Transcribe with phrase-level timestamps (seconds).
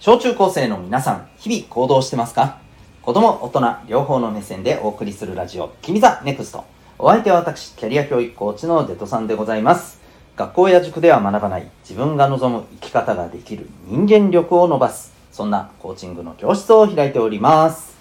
[0.00, 2.58] 小中高生の皆さん、日々行動してますか？
[3.02, 6.64] 子供、大人、両方の目線でお送りするラジオ、君 the NEXT。
[7.00, 10.00] お相手は私、キャリア教育コーチのデトさんでございます。
[10.36, 17.96] 学校や塾では学ばない自分が望む生き方ができる人間力を伸ばす、そんなコーチングの教室を開いております。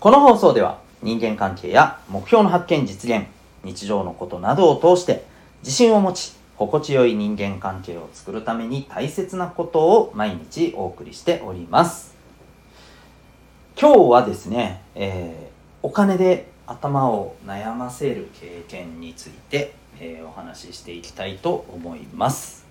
[0.00, 3.26] この放送では人間関係や目標の発見実現、
[3.62, 5.24] 日常のことなどを通して
[5.60, 12.16] 自信を持ち、心地よい人間関係を作るために大切なことを毎日お送りしております。
[13.80, 22.66] 今日はですね、えー、お金で頭を悩ませる経験について、えー、お話ししていきたいと思います。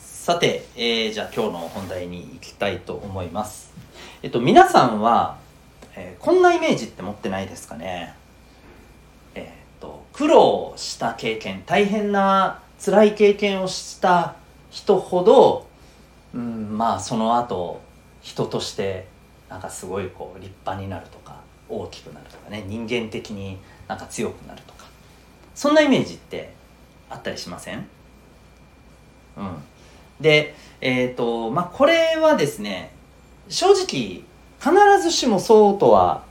[0.00, 3.72] さて、えー、じゃあ今日の本題に行きたいと思います。
[4.24, 5.41] えっと、皆さんは
[6.02, 8.14] えー、こんなイメージって持ってないですかね？
[9.36, 9.48] えー、っ
[9.80, 14.34] と苦労した経験大変な辛い経験をした
[14.70, 15.68] 人ほど、
[16.34, 17.80] うん、まあその後
[18.20, 19.06] 人として
[19.48, 24.86] なんかすごいこう立派になるとか大きくなるとかね人間的になんか強くなるとか
[25.54, 26.52] そんなイメージって
[27.08, 27.86] あったりしません？
[29.36, 29.56] うん、
[30.20, 32.90] でえっ、とまあこれはですね
[33.48, 34.24] 正直
[34.62, 36.22] 必ずしもそうとは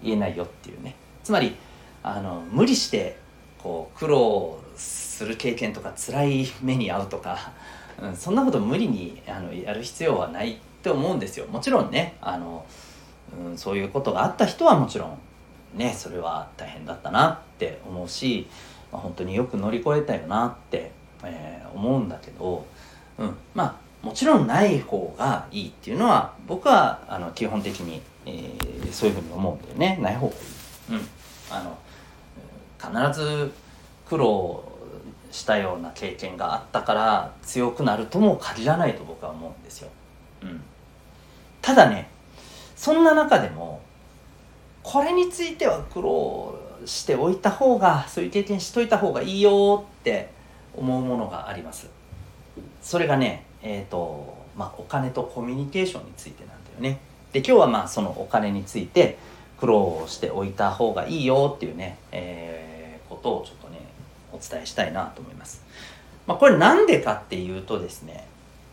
[0.00, 0.94] 言えないよっていうね。
[1.24, 1.56] つまり
[2.04, 3.16] あの無理して
[3.58, 7.52] こう苦労する経験とか辛い目に遭うとか、
[8.00, 11.46] うん、そんなこと無理にあのやる必要はないって思うんですよ。
[11.46, 12.64] もちろんねあの、
[13.36, 15.18] うん、そういうことがあった人はもちろん
[15.74, 18.46] ねそれは大変だったなって思うし、
[18.92, 20.92] まあ、本当によく乗り越えたよなって、
[21.24, 22.64] えー、思うんだけど、
[23.18, 29.98] うん、まあもちろんない方がいいっていうのは僕はあの基本的に、えー、そういうふうに思うんだよね。
[30.02, 30.40] ない方がいい、
[30.90, 31.08] うん、
[31.50, 31.78] あの
[33.08, 33.50] 必ず
[34.06, 34.62] 苦労
[35.30, 39.88] したような経験があったから強くなるとも限らないと僕は思うんですよ、
[40.42, 40.62] うん、
[41.62, 42.08] ただね
[42.76, 43.80] そんな中でも
[44.82, 50.30] これについては苦労しておいた方がそういう経験しといた方がいいよって
[50.76, 51.88] 思うものがあります。
[52.82, 57.00] それがねえーとまあ、お金とコミュニケーションについてなんだよね。
[57.32, 59.18] で今日はまあそのお金について
[59.58, 63.80] 苦労しておいた方がいいよっていうね、えー、ことをちょっとね
[64.32, 65.64] お伝えしたいなと思います。
[66.26, 68.26] まあ、これなんでかっていうとですね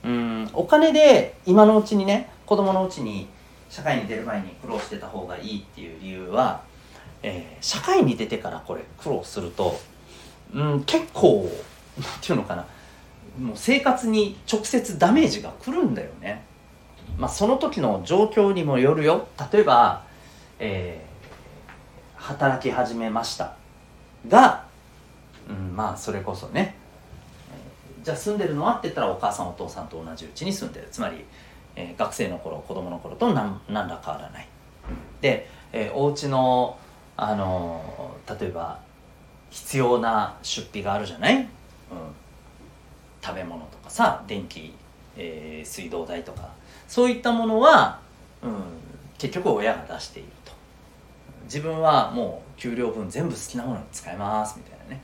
[0.03, 3.27] うんお金で今のうちにね子供のうちに
[3.69, 6.63] 社会に出る前に苦労してた方がいいっていう理由は、
[7.23, 9.79] えー、社会に出てからこれ苦労すると
[10.53, 11.49] うん結構
[11.97, 12.65] 何て言うのかな
[13.39, 16.43] もう生活に直接ダメージが来るんだよね。
[17.17, 19.27] まあ、その時の状況にもよるよ。
[19.51, 20.03] 例えば、
[20.59, 23.55] えー、働き始めました
[24.27, 24.65] が、
[25.49, 26.75] うん、まあそれこそね、
[27.51, 31.25] えー、じゃあ住んでるのはって言ったらお母さんお父さんと同じうちに住んでるつまり、
[31.75, 34.47] えー、学生の頃子供の頃と何何ら変わらない。
[35.21, 36.77] で、えー、お家の
[37.17, 38.79] あの例えば
[39.51, 41.45] 必要な出費があるじゃない、うん、
[43.23, 44.73] 食べ物とかさ電気、
[45.15, 46.49] えー、水道代とか
[46.87, 47.99] そういったものは、
[48.41, 48.51] うん、
[49.17, 50.51] 結局親が出していると。
[51.51, 55.01] 自分はもう給料分全部好きなものに使えますみたいなね、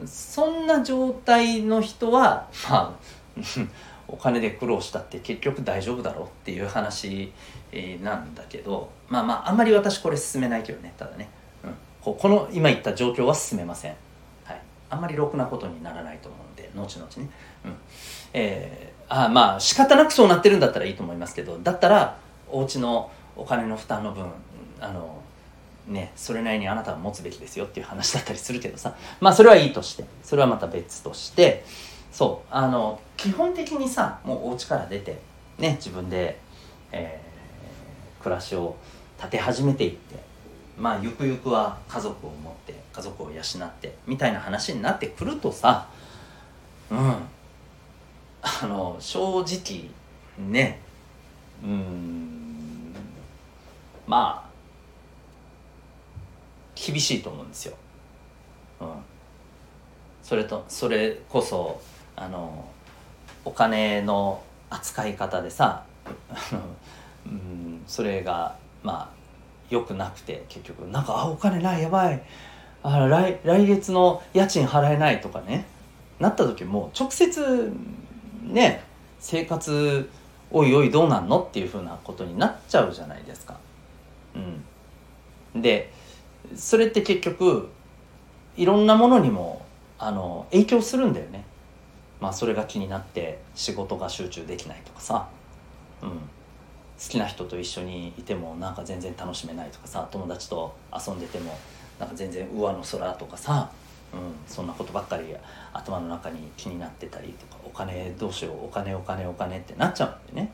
[0.00, 2.92] うん、そんな状態の人はまあ
[4.06, 7.32] お金で苦労したって結局大丈夫だろうっていう話、
[7.72, 11.28] えー、なんだけどまあまああんまり私これ進めないけどねただね、
[11.64, 13.96] うん、ここの今言った状況は進めません。
[14.90, 17.30] あんまりろくなことにならないと思うんで後々ね、
[17.64, 17.76] うん。
[18.32, 22.18] えー、あまあ仕方なくそうなってるんだったらいいと思いますけどだったら
[22.50, 24.26] お家のお金の負担の分
[24.80, 25.22] あの
[25.86, 28.94] ねそれなりにあなたは持つべきですよっていう話だったりするけどさ。
[29.20, 31.64] まあそれはいいとしてそれはまた別として。
[32.16, 35.18] そうあの基本的にさもうお家から出て
[35.58, 36.38] ね自分で、
[36.90, 38.74] えー、暮らしを
[39.18, 40.14] 立て始めていって
[40.78, 45.88] まあゆくゆくは家族を持って家族を養ってみたいな話になってくるとさ
[46.90, 46.98] うん
[48.42, 49.90] あの正直
[50.38, 50.80] ね
[51.62, 52.94] うん
[54.06, 54.46] まあ
[56.76, 57.76] 厳しいと思うんですよ。
[58.80, 58.88] うん、
[60.22, 61.80] それとそれこそ
[62.14, 62.68] あの
[63.44, 65.84] お金の扱い方でさ、
[67.26, 69.15] うん、それがまあ
[69.70, 70.86] 良くなくて結局。
[70.88, 72.22] なんかあお金ないやばい。
[72.82, 75.66] あ来来月の家賃払えないとかね。
[76.20, 77.72] なった時も直接
[78.42, 78.82] ね
[79.18, 80.08] 生活
[80.50, 83.58] おいおいどうなんのっていうふうなことになっちゃうじゃないですか。
[85.54, 85.92] うん、で
[86.54, 87.68] それって結局
[88.56, 89.64] いろんなものにも
[89.98, 91.44] あの影響するんだよね。
[92.20, 95.28] まあそれが気になって仕事が集中できないとかさ、
[96.02, 96.10] うん、
[97.02, 101.56] 好きな人と一緒にいてもなんか全然楽しめないとかさ友達と遊んでても
[101.98, 103.70] なんか全然上の空とかさ、
[104.12, 105.24] うん、そんなことばっかり
[105.72, 110.50] 頭の中に気になってたりとかお金どうしようお金お金お金ってなっちゃうんでね、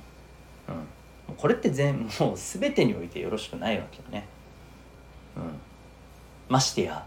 [1.28, 4.26] うん、これって全 もう全てにおいてよろしくないわけよね、
[5.36, 5.42] うん、
[6.48, 7.06] ましてや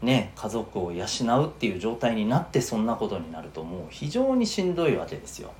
[0.00, 5.52] ね家族を養うっていう状態になってそんなことになるともう非常にしんどいわけですよ、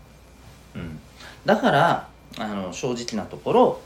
[0.75, 0.99] うん、
[1.47, 3.81] だからあの正直なところ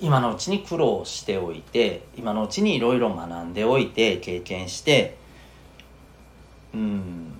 [0.00, 5.16] 今のうちに苦労しておいて今のうちにいろいろ学んでおいて経験して
[6.74, 7.32] うん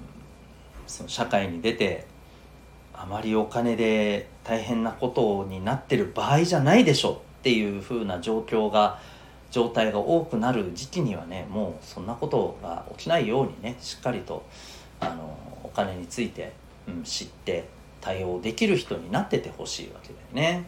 [0.87, 2.07] その社会に出て
[2.93, 8.99] あまりお金で大変なことになってる場合じゃないでしょっていう風な状況が
[9.51, 14.45] 状態が多くなる時期にはねもうそんなことが起きないようにねしっかりと
[15.01, 16.53] あのお金について、
[16.89, 17.69] うん、知って
[18.01, 20.65] 対応できる人になっててほしいわけだよね。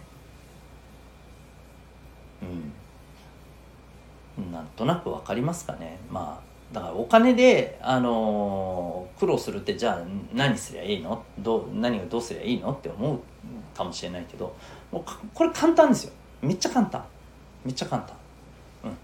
[4.39, 5.99] うん、なんとなく分かりますかね。
[6.11, 11.25] まあだからお金で、あのー、苦労するってじゃあ何すりゃいいの？
[11.39, 12.73] どう何がどうすりゃいいの？
[12.73, 13.21] って思う
[13.77, 14.57] かもしれないけど
[14.93, 15.05] もう
[15.35, 16.13] これ簡単ですよ。
[16.43, 17.05] めっちゃ簡単。
[17.65, 18.17] めっちゃ簡単、
[18.85, 18.97] うん、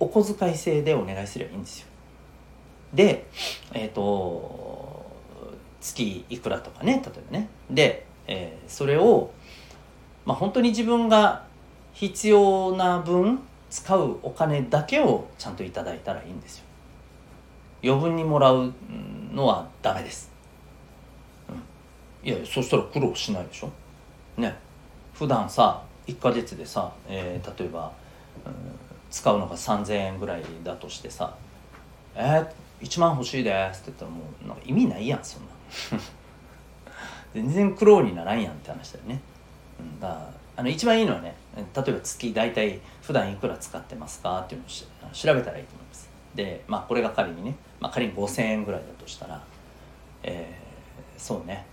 [0.00, 1.86] お小遣い制でお願いすればいいんですよ。
[2.94, 3.26] で
[3.72, 4.69] えっ、ー、と
[5.80, 7.48] 月いくらとかね例えばね。
[7.70, 9.32] で、えー、それを
[10.24, 11.44] まあ本当に自分が
[11.92, 13.40] 必要な分
[13.70, 16.64] 使うお金だけをちゃんといただいたらいいんですよ。
[17.82, 18.72] 余分にもらう
[19.32, 20.30] のはダメです、
[21.48, 21.52] う
[22.26, 23.70] ん、いやそしたら苦労しないでしょ。
[24.36, 24.54] ね。
[25.14, 27.92] 普段さ1ヶ月でさ、えー、例えば、
[28.44, 28.52] うん、
[29.10, 31.34] 使うのが3000円ぐらいだとしてさ
[32.14, 35.49] 「えー、1万欲しいです」って言ったらもうなんか意味ないやんそんな。
[37.34, 39.20] 全然苦労にならんやんって話だよね、
[39.78, 44.66] うん、だからあの一番いいのはね例えば月大体普段いくら使ってますかっていうの
[45.08, 46.10] を調べたらいいと思います。
[46.34, 49.42] でまあこれが仮にね、まあ、仮に5000円ぐらいだとしたら
[50.22, 51.64] えー、そうね、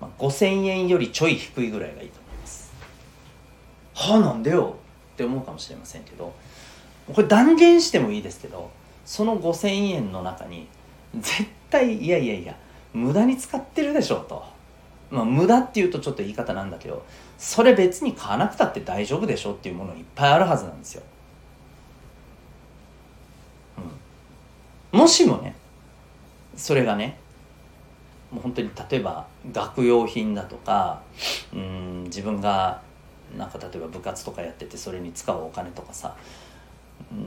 [0.00, 2.72] まあ、5000円よりちょい低いぐらいがいいと思います。
[3.94, 4.76] はあなんでよ
[5.14, 6.34] って思うかもしれませんけど
[7.12, 8.70] これ断言してもいいですけど
[9.04, 10.66] その5000円の中に
[11.14, 12.56] 絶対いやいやいや
[12.94, 14.54] 無駄に使ってるでしょうと。
[15.10, 17.04] まあ、無駄っていうとちょっと言い方なんだけど
[17.38, 21.02] それ別に買わなくたって大丈夫でしょっていうものいっぱいあるはずなんですよ、
[24.92, 25.54] うん、もしもね
[26.56, 27.18] それがね
[28.32, 31.02] もう本当に例えば学用品だとか
[31.52, 32.82] うん自分が
[33.36, 36.16] なんか例えば部活とかやっててそれに使うお金とかさ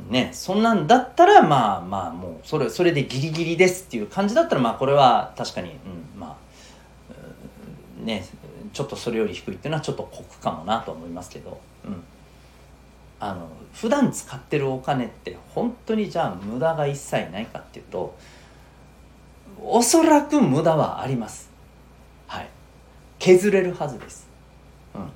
[0.10, 5.74] ねそんなんだったらまあまあもうそれそれでギリギリですっていう感じだったらまあこれは確かに、う
[6.18, 6.38] ん、ま
[8.02, 8.26] あね
[8.74, 12.04] ちょっとそれより低いっていうのはちょっと酷かもなと思いますけど、うん、
[13.20, 18.18] あの普段使ってるお金って本当にじゃあ無駄が一切ないかっていうと
[19.62, 21.50] おそらく無駄はあります。
[22.28, 22.50] はい。
[23.20, 24.28] 削れるはずです、
[24.94, 25.10] うん、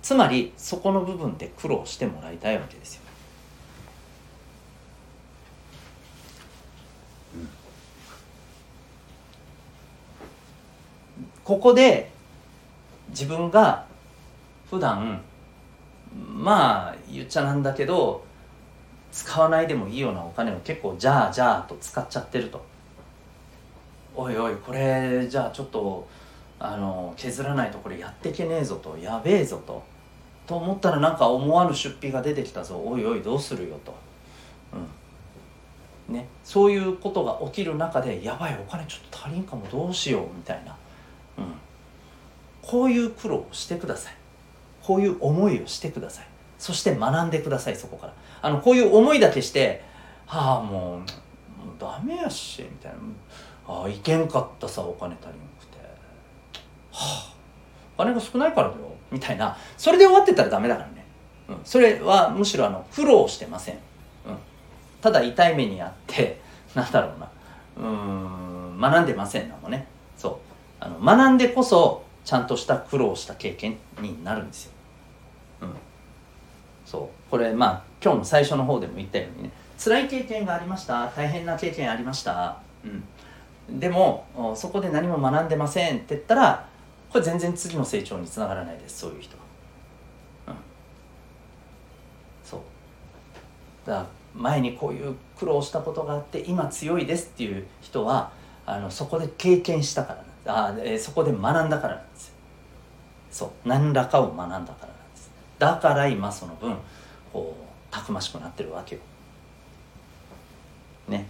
[0.00, 3.02] つまりそこの部分で苦労してもらいたいわけですよ。
[11.46, 12.10] ここで
[13.10, 13.86] 自分が
[14.68, 15.22] 普段
[16.12, 18.24] まあ言っちゃなんだけど
[19.12, 22.64] 使わないでもいいようなお金を結構じゃあじゃあと使っちゃってると。
[24.16, 26.08] おいおいこれじゃあちょっと
[26.58, 29.84] あの削らないとこれやってけねえぞとやべえぞと
[30.48, 32.82] と思ったらなんか思わぬ出費が出てきたぞ。
[32.84, 33.94] おいおいどうするよと、
[36.08, 36.14] うん。
[36.14, 40.76] ね、そういうことが起きる中でやばいお金ちょっと足りんかもどうしようみたいな、
[42.66, 44.14] こういう苦労をしてください。
[44.82, 46.26] こういう思いをしてください。
[46.58, 48.12] そして学んでくださいそこから。
[48.42, 49.82] あのこういう思いだけして
[50.26, 51.00] はあもうもう
[51.78, 52.98] ダメやしみたいな。
[53.68, 55.78] ああいけんかったさお金足りなくて。
[56.92, 57.34] はあ
[57.96, 58.80] お金が少ないからだよ。
[59.12, 59.56] みたいな。
[59.76, 61.04] それで終わってたらダメだからね、
[61.48, 63.80] うん、それはむしろあの苦労してません、うん、
[65.00, 66.40] ただ痛い目にあって
[66.74, 67.30] なんだろうな。
[67.76, 69.86] うん学んでませんなもね。
[70.16, 70.36] そう。
[70.80, 74.72] あの学んでこそちゃんとした苦労した経験になるんですよ。
[75.62, 75.68] うん、
[76.84, 77.30] そう。
[77.30, 79.52] これまあ今日の最初の方でも言ったようにね。
[79.78, 81.06] 辛い経験がありました。
[81.14, 82.60] 大変な経験ありました、
[83.68, 86.68] うん、でもそこで何も学んでませんって言ったら
[87.12, 88.98] これ全然次の成長につながらないです。
[88.98, 89.42] そういう人は。
[90.48, 90.54] うん、
[92.42, 92.60] そう。
[93.86, 98.32] だから前にこういう苦労したことがあって今強いですっていう人は
[98.66, 102.34] あのそこで経験したからあ、え、そこで学んだからなんですよ。
[103.30, 103.68] そう。
[103.68, 104.72] 何らかを学んだからなんで
[105.16, 105.30] す。
[105.58, 106.76] だから今その分
[107.32, 109.00] こうたくましくなってるわけよ。
[111.08, 111.26] ね。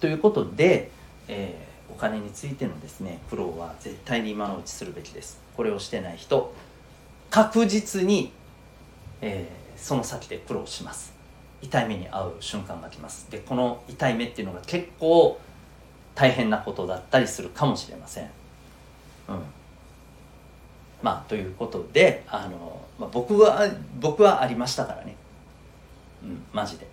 [0.00, 0.90] ということで、
[1.26, 5.40] えー、お金についてのですね苦労は絶対に今のうちするべきです。
[5.56, 6.54] これをしてない人
[7.30, 8.32] 確実に、
[9.20, 11.12] えー、その先で苦労します。
[11.60, 13.30] 痛い目に遭う瞬間が来ます。
[13.30, 15.40] でこの痛い目っていうのが結構
[16.14, 18.30] 大変なことだったりするかもしれません。
[19.28, 19.42] うん。
[21.02, 23.68] まあということであの、まあ、僕は
[24.00, 25.16] 僕はありましたからね。
[26.22, 26.86] うんマジで。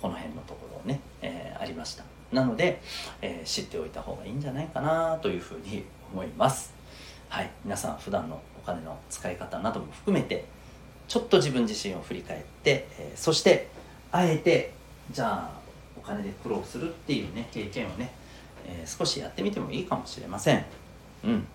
[0.00, 2.04] この辺のところね、えー、ありました。
[2.32, 2.80] なので、
[3.20, 6.72] えー、知っておいた方がいいんじゃないかなというふうに思います。
[7.28, 7.50] はい。
[7.64, 10.44] 皆さん普段のお金の使い方なども含めて
[11.08, 13.68] ちょっと自分自身を振り返って、えー、そして
[14.12, 14.72] あえて
[15.10, 15.60] じゃあ
[15.96, 18.12] お金で苦労するっていうね経験をね、
[18.66, 20.64] えー、少しやってみてもいいかもしれません。
[21.24, 21.46] うん。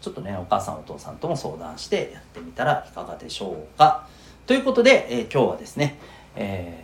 [0.00, 4.06] ちょっとねお母さんお父さんとも相談してやってみたらいかがでしょうか。
[4.46, 5.98] ということで、えー、今日はですね、
[6.36, 6.80] え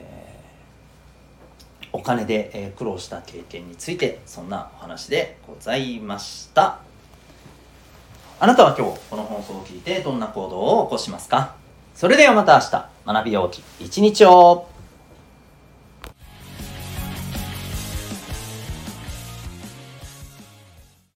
[1.82, 6.80] ー、お金で、え苦労した経験についてそんなお話でございました。
[8.40, 11.54] あなたは今日この放送を聞いてどんな行動を起こしますか？
[11.94, 14.71] それではまた明日学びようき一日を。